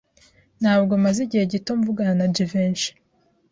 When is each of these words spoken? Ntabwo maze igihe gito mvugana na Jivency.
Ntabwo 0.61 0.93
maze 1.03 1.19
igihe 1.25 1.43
gito 1.51 1.71
mvugana 1.79 2.13
na 2.19 2.27
Jivency. 2.35 2.89